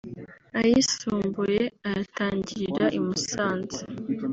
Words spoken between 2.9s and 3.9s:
i Musanze